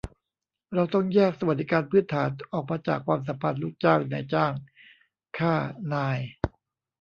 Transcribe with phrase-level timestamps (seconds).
[0.73, 4.53] เราต้องแยกสวัสดิการพื้นฐาน ออกมาจากความสัมพันธ์ลูกจ้าง-นายจ้าง
[5.37, 5.55] ข้า-
[5.93, 6.19] นาย